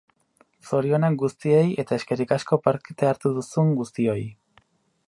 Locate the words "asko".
2.39-2.61